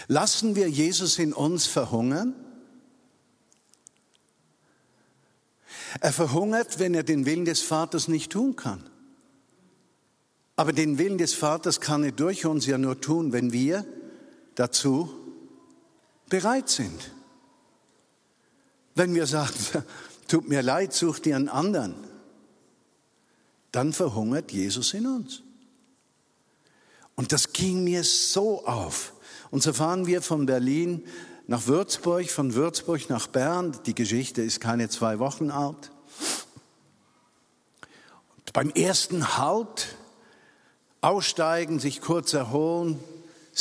[0.07, 2.35] Lassen wir Jesus in uns verhungern?
[5.99, 8.89] Er verhungert, wenn er den Willen des Vaters nicht tun kann.
[10.55, 13.85] Aber den Willen des Vaters kann er durch uns ja nur tun, wenn wir
[14.55, 15.09] dazu
[16.29, 17.11] bereit sind.
[18.95, 19.53] Wenn wir sagen,
[20.27, 21.95] tut mir leid, such dir einen anderen,
[23.71, 25.43] dann verhungert Jesus in uns.
[27.15, 29.13] Und das ging mir so auf.
[29.51, 31.05] Und so fahren wir von Berlin
[31.47, 33.77] nach Würzburg, von Würzburg nach Bern.
[33.85, 35.91] Die Geschichte ist keine zwei Wochen alt.
[38.37, 39.95] Und beim ersten Halt,
[41.01, 42.99] aussteigen, sich kurz erholen,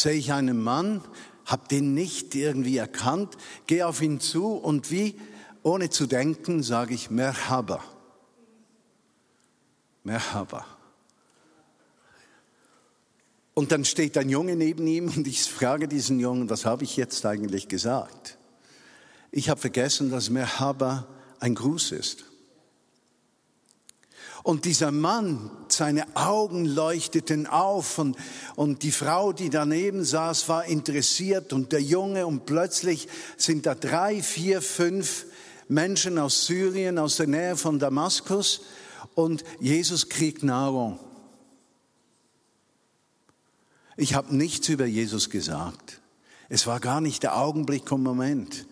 [0.01, 1.03] sehe ich einen Mann,
[1.45, 3.37] habe den nicht irgendwie erkannt,
[3.67, 5.19] gehe auf ihn zu und wie,
[5.63, 7.83] ohne zu denken, sage ich Merhaba.
[10.05, 10.65] Merhaba.
[13.55, 16.97] Und dann steht ein Junge neben ihm und ich frage diesen Jungen, was habe ich
[16.97, 18.39] jetzt eigentlich gesagt?
[19.33, 21.07] Ich habe vergessen, dass Merhaba
[21.41, 22.30] ein Gruß ist.
[24.43, 28.17] Und dieser Mann, seine Augen leuchteten auf und,
[28.57, 33.75] und die Frau, die daneben saß, war interessiert und der Junge und plötzlich sind da
[33.75, 35.27] drei, vier, fünf
[35.69, 38.63] Menschen aus Syrien, aus der Nähe von Damaskus
[39.15, 40.99] und Jesus kriegt Nahrung.
[43.97, 46.01] Ich habe nichts über Jesus gesagt.
[46.49, 48.67] Es war gar nicht der Augenblick und Moment.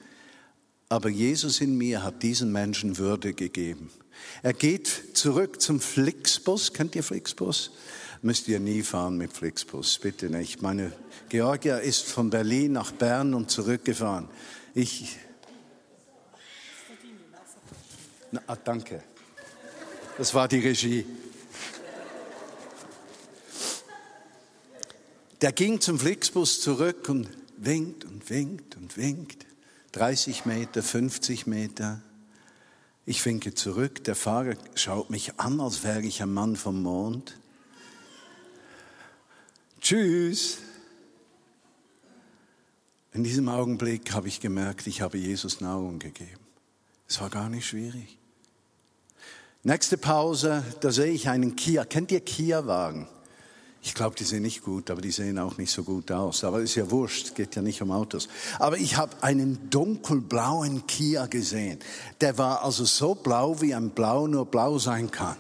[0.88, 3.90] Aber Jesus in mir hat diesen Menschen Würde gegeben.
[4.42, 6.72] Er geht zurück zum Flixbus.
[6.72, 7.72] Kennt ihr Flixbus?
[8.22, 10.62] Müsst ihr nie fahren mit Flixbus, bitte nicht.
[10.62, 10.92] Meine
[11.28, 14.28] Georgia ist von Berlin nach Bern und zurückgefahren.
[14.74, 15.16] Ich.
[18.32, 19.02] Na, ah, danke.
[20.16, 21.06] Das war die Regie.
[25.40, 29.47] Der ging zum Flixbus zurück und winkt und winkt und winkt.
[29.92, 32.00] 30 Meter, 50 Meter.
[33.06, 34.04] Ich winke zurück.
[34.04, 37.38] Der Fahrer schaut mich an, als wäre ich ein Mann vom Mond.
[39.80, 40.58] Tschüss.
[43.12, 46.40] In diesem Augenblick habe ich gemerkt, ich habe Jesus Nahrung gegeben.
[47.08, 48.18] Es war gar nicht schwierig.
[49.62, 51.84] Nächste Pause, da sehe ich einen Kia.
[51.84, 53.08] Kennt ihr Kia-Wagen?
[53.82, 56.42] Ich glaube, die sehen nicht gut, aber die sehen auch nicht so gut aus.
[56.44, 58.28] Aber ist ja wurscht, geht ja nicht um Autos.
[58.58, 61.78] Aber ich habe einen dunkelblauen Kia gesehen.
[62.20, 65.36] Der war also so blau, wie ein Blau nur blau sein kann.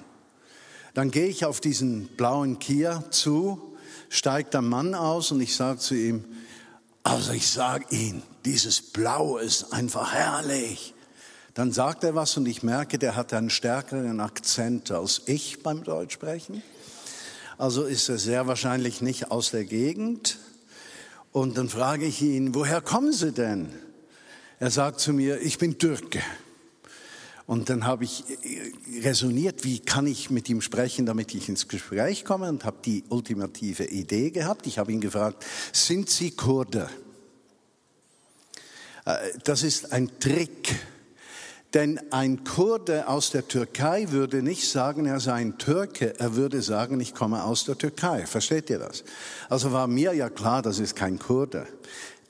[0.94, 3.76] Dann gehe ich auf diesen blauen Kia zu,
[4.08, 6.24] steigt der Mann aus und ich sage zu ihm,
[7.02, 10.94] also ich sage Ihnen, dieses Blau ist einfach herrlich.
[11.54, 15.82] Dann sagt er was und ich merke, der hat einen stärkeren Akzent als ich beim
[15.84, 16.62] Deutschsprechen.
[17.58, 20.38] Also ist er sehr wahrscheinlich nicht aus der Gegend.
[21.32, 23.72] Und dann frage ich ihn, woher kommen Sie denn?
[24.60, 26.22] Er sagt zu mir, ich bin Türke.
[27.46, 28.22] Und dann habe ich
[29.02, 33.02] resoniert, wie kann ich mit ihm sprechen, damit ich ins Gespräch komme und habe die
[33.08, 34.68] ultimative Idee gehabt.
[34.68, 36.88] Ich habe ihn gefragt, sind Sie Kurde?
[39.04, 40.76] Äh, das ist ein Trick
[41.74, 46.62] denn ein Kurde aus der Türkei würde nicht sagen, er sei ein Türke, er würde
[46.62, 48.26] sagen, ich komme aus der Türkei.
[48.26, 49.04] Versteht ihr das?
[49.50, 51.66] Also war mir ja klar, das ist kein Kurde.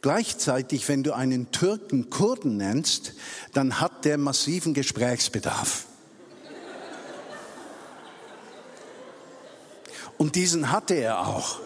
[0.00, 3.14] Gleichzeitig, wenn du einen Türken Kurden nennst,
[3.52, 5.86] dann hat der massiven Gesprächsbedarf.
[10.16, 11.60] Und diesen hatte er auch.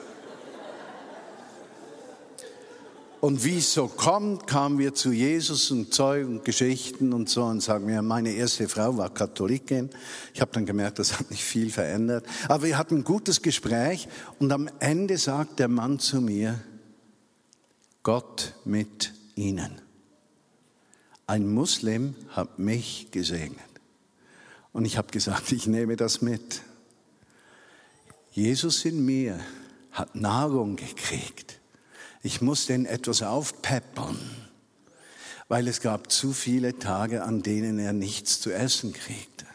[3.23, 7.61] Und wie es so kommt, kamen wir zu Jesus und Zeugen, Geschichten und so und
[7.61, 9.91] sagen mir, meine erste Frau war Katholikin.
[10.35, 12.27] Ich habe dann gemerkt, das hat nicht viel verändert.
[12.49, 14.09] Aber wir hatten ein gutes Gespräch
[14.41, 16.59] und am Ende sagt der Mann zu mir,
[18.03, 19.81] Gott mit Ihnen.
[21.29, 23.61] Ein Muslim hat mich gesegnet.
[24.73, 26.62] Und ich habe gesagt, ich nehme das mit.
[28.33, 29.39] Jesus in mir
[29.93, 31.61] hat Nahrung gekriegt.
[32.23, 34.16] Ich musste ihn etwas aufpeppern,
[35.49, 39.47] weil es gab zu viele Tage, an denen er nichts zu essen kriegte.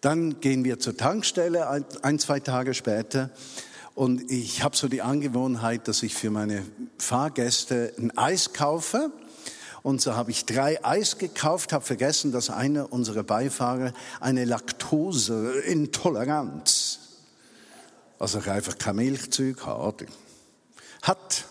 [0.00, 3.30] Dann gehen wir zur Tankstelle ein, zwei Tage später
[3.96, 6.66] und ich habe so die Angewohnheit, dass ich für meine
[6.98, 9.10] Fahrgäste ein Eis kaufe.
[9.82, 16.98] Und so habe ich drei Eis gekauft, habe vergessen, dass einer unserer Beifahrer eine Laktoseintoleranz,
[18.18, 20.04] also einfach kein Milchzeug hat,
[21.00, 21.45] hat.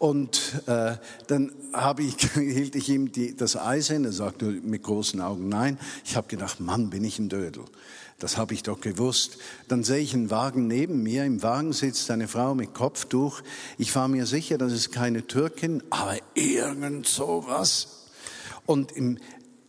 [0.00, 0.96] Und äh,
[1.26, 5.50] dann habe ich, hielt ich ihm die, das Eis hin, er sagte mit großen Augen
[5.50, 5.78] nein.
[6.06, 7.66] Ich habe gedacht, Mann, bin ich ein Dödel.
[8.18, 9.36] Das habe ich doch gewusst.
[9.68, 11.26] Dann sehe ich einen Wagen neben mir.
[11.26, 13.42] Im Wagen sitzt eine Frau mit Kopftuch.
[13.76, 18.06] Ich war mir sicher, das ist keine Türkin, aber irgend sowas.
[18.64, 19.18] Und im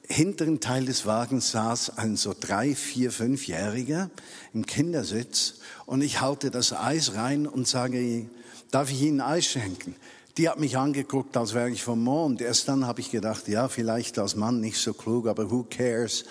[0.08, 4.10] hinteren Teil des Wagens saß ein so drei, vier, fünfjähriger
[4.54, 5.56] im Kindersitz.
[5.86, 8.30] Und ich halte das Eis rein und sage,
[8.72, 9.98] darf ich Ihnen Eis schenken?
[10.38, 12.42] Die hat mich angeguckt, als wäre ich vom Mond.
[12.42, 16.24] Erst dann habe ich gedacht, ja, vielleicht als Mann nicht so klug, aber who cares?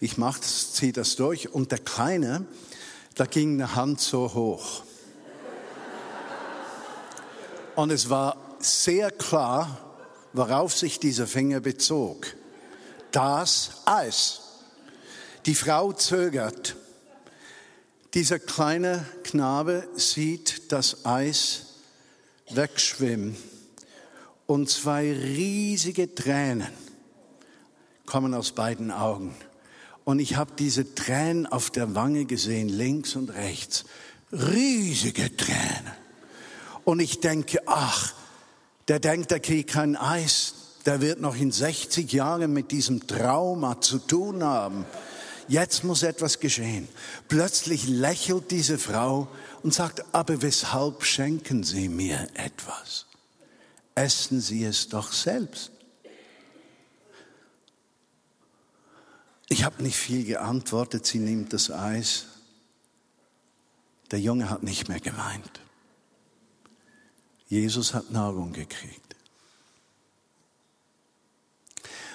[0.00, 1.52] Ich mach das, ziehe das durch.
[1.52, 2.46] Und der Kleine,
[3.14, 4.84] da ging eine Hand so hoch.
[7.76, 9.78] Und es war sehr klar,
[10.32, 12.26] worauf sich dieser Finger bezog.
[13.10, 14.40] Das Eis.
[15.44, 16.76] Die Frau zögert.
[18.14, 21.71] Dieser kleine Knabe sieht das Eis
[22.56, 23.36] wegschwimmen.
[24.46, 26.66] Und zwei riesige Tränen
[28.06, 29.34] kommen aus beiden Augen.
[30.04, 33.84] Und ich habe diese Tränen auf der Wange gesehen, links und rechts.
[34.32, 35.92] Riesige Tränen.
[36.84, 38.14] Und ich denke, ach,
[38.88, 40.54] der denkt, der kriegt kein Eis.
[40.84, 44.84] Der wird noch in 60 Jahren mit diesem Trauma zu tun haben.
[45.46, 46.88] Jetzt muss etwas geschehen.
[47.28, 49.28] Plötzlich lächelt diese Frau
[49.62, 53.06] und sagt, aber weshalb schenken Sie mir etwas?
[53.94, 55.70] Essen Sie es doch selbst.
[59.52, 62.24] Ich habe nicht viel geantwortet, sie nimmt das Eis.
[64.10, 65.60] Der Junge hat nicht mehr geweint.
[67.48, 69.14] Jesus hat Nahrung gekriegt.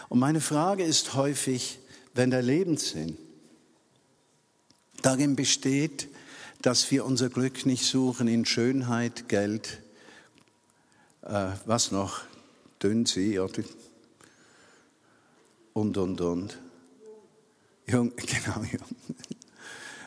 [0.09, 1.77] Und meine Frage ist häufig,
[2.15, 3.19] wenn der Lebenssinn
[5.03, 6.09] darin besteht,
[6.67, 9.81] dass wir unser Glück nicht suchen in Schönheit, Geld,
[11.21, 12.23] äh, was noch,
[12.83, 13.63] Dünnsee oder
[15.71, 16.59] und, und, und.
[17.85, 18.97] Jung, genau, jung.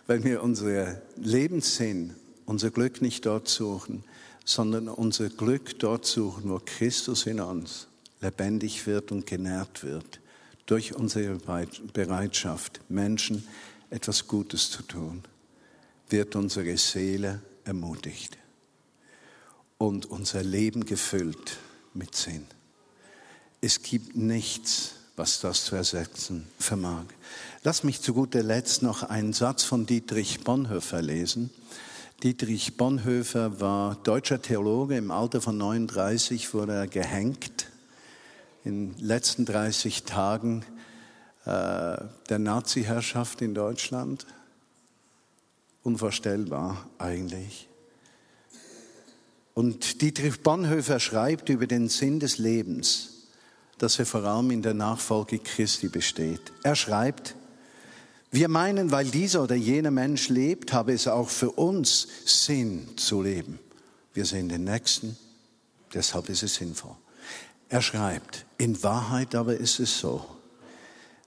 [0.06, 4.04] Weil wir unser Lebenssinn, unser Glück nicht dort suchen,
[4.44, 7.86] sondern unser Glück dort suchen, wo Christus in uns
[8.20, 10.20] lebendig wird und genährt wird,
[10.66, 11.38] durch unsere
[11.94, 13.48] Bereitschaft, Menschen
[13.88, 15.24] etwas Gutes zu tun
[16.12, 18.38] wird unsere Seele ermutigt
[19.78, 21.58] und unser Leben gefüllt
[21.94, 22.46] mit Sinn.
[23.60, 27.04] Es gibt nichts, was das zu ersetzen vermag.
[27.62, 31.50] Lass mich zu guter Letzt noch einen Satz von Dietrich Bonhoeffer lesen.
[32.22, 34.96] Dietrich Bonhoeffer war deutscher Theologe.
[34.96, 37.66] Im Alter von 39 wurde er gehängt.
[38.64, 40.64] In den letzten 30 Tagen
[41.44, 41.96] äh,
[42.28, 44.26] der Nazi-Herrschaft in Deutschland.
[45.82, 47.68] Unvorstellbar eigentlich.
[49.54, 53.26] Und Dietrich Bonhoeffer schreibt über den Sinn des Lebens,
[53.78, 56.52] dass er vor allem in der Nachfolge Christi besteht.
[56.62, 57.34] Er schreibt,
[58.30, 63.22] wir meinen, weil dieser oder jener Mensch lebt, habe es auch für uns Sinn zu
[63.22, 63.58] leben.
[64.14, 65.16] Wir sehen den Nächsten,
[65.92, 66.96] deshalb ist es sinnvoll.
[67.68, 70.24] Er schreibt, in Wahrheit aber ist es so,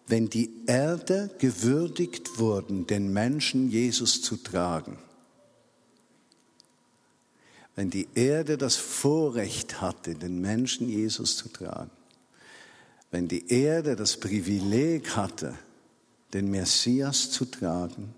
[0.07, 4.97] wenn die Erde gewürdigt wurden, den Menschen Jesus zu tragen,
[7.75, 11.91] wenn die Erde das Vorrecht hatte, den Menschen Jesus zu tragen,
[13.11, 15.57] wenn die Erde das Privileg hatte,
[16.33, 18.13] den Messias zu tragen,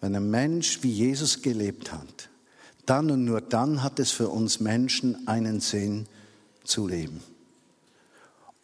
[0.00, 2.28] wenn ein Mensch wie Jesus gelebt hat,
[2.86, 6.06] dann und nur dann hat es für uns Menschen einen Sinn
[6.64, 7.22] zu leben.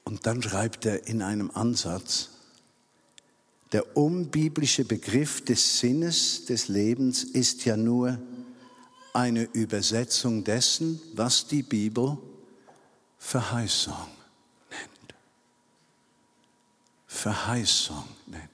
[0.04, 2.30] Und dann schreibt er in einem Ansatz,
[3.72, 8.18] der unbiblische Begriff des Sinnes des Lebens ist ja nur
[9.12, 12.18] eine Übersetzung dessen, was die Bibel
[13.18, 14.06] Verheißung
[14.70, 15.14] nennt.
[17.06, 18.50] Verheißung nennt.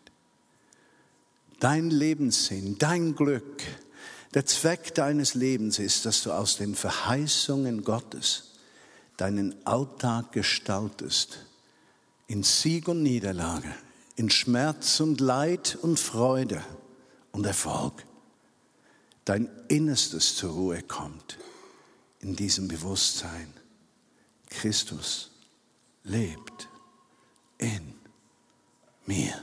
[1.59, 3.63] Dein Lebenssinn, dein Glück,
[4.33, 8.50] der Zweck deines Lebens ist, dass du aus den Verheißungen Gottes
[9.21, 11.47] deinen Alltag gestaltest,
[12.27, 13.75] in Sieg und Niederlage,
[14.17, 16.65] in Schmerz und Leid und Freude
[17.33, 18.05] und Erfolg,
[19.25, 21.39] dein Innerstes zur Ruhe kommt
[22.21, 23.53] in diesem Bewusstsein.
[24.49, 25.31] Christus
[26.05, 26.69] lebt
[27.59, 27.95] in
[29.07, 29.35] mir.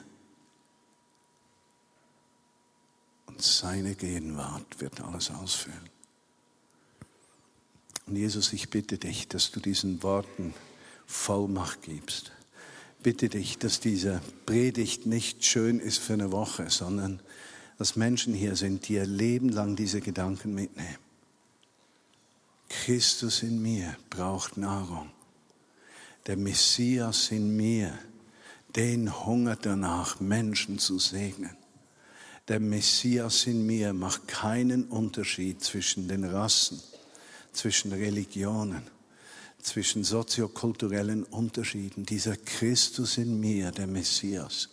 [3.27, 5.96] Und seine Gegenwart wird alles ausfüllen.
[8.07, 10.53] Und Jesus, ich bitte dich, dass du diesen Worten
[11.05, 12.31] Vollmacht gibst.
[13.03, 17.19] Bitte dich, dass diese Predigt nicht schön ist für eine Woche, sondern
[17.77, 20.97] dass Menschen hier sind, die ihr Leben lang diese Gedanken mitnehmen.
[22.69, 25.09] Christus in mir braucht Nahrung.
[26.25, 27.97] Der Messias in mir,
[28.75, 31.55] den hungert danach, Menschen zu segnen.
[32.47, 36.81] Der Messias in mir macht keinen Unterschied zwischen den Rassen,
[37.57, 38.83] zwischen Religionen,
[39.61, 42.05] zwischen soziokulturellen Unterschieden.
[42.05, 44.69] Dieser Christus in mir, der Messias,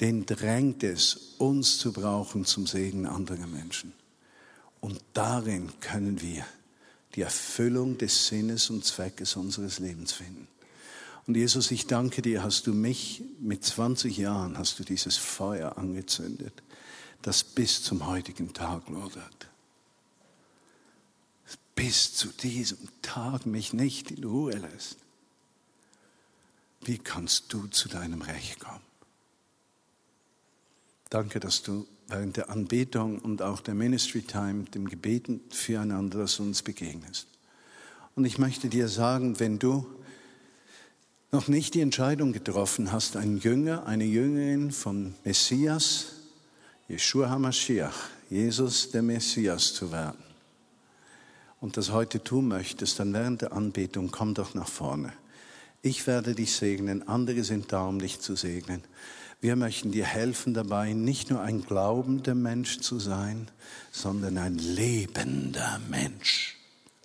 [0.00, 3.92] den drängt es, uns zu brauchen zum Segen anderer Menschen.
[4.80, 6.44] Und darin können wir
[7.14, 10.48] die Erfüllung des Sinnes und Zweckes unseres Lebens finden.
[11.26, 15.78] Und Jesus, ich danke dir, hast du mich mit 20 Jahren, hast du dieses Feuer
[15.78, 16.62] angezündet,
[17.22, 19.48] das bis zum heutigen Tag lodert.
[21.74, 24.96] Bis zu diesem Tag mich nicht in Ruhe lässt.
[26.82, 28.84] Wie kannst du zu deinem Recht kommen?
[31.10, 36.40] Danke, dass du während der Anbetung und auch der Ministry Time, dem Gebeten füreinander, dass
[36.40, 37.26] uns begegnest.
[38.14, 39.86] Und ich möchte dir sagen, wenn du
[41.32, 46.12] noch nicht die Entscheidung getroffen hast, ein Jünger, eine Jüngerin von Messias,
[46.88, 50.22] Yeshua HaMashiach, Jesus der Messias zu werden,
[51.64, 55.14] und das heute tun möchtest, dann während der Anbetung komm doch nach vorne.
[55.80, 58.82] Ich werde dich segnen, andere sind da, um dich zu segnen.
[59.40, 63.50] Wir möchten dir helfen dabei, nicht nur ein glaubender Mensch zu sein,
[63.92, 66.58] sondern ein lebender Mensch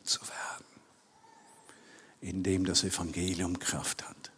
[0.04, 0.66] zu werden,
[2.20, 4.32] in dem das Evangelium Kraft hat.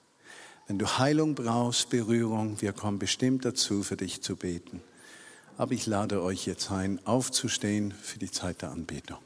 [0.68, 4.84] Wenn du Heilung brauchst, Berührung, wir kommen bestimmt dazu, für dich zu beten.
[5.58, 9.18] Aber ich lade euch jetzt ein, aufzustehen für die Zeit der Anbetung.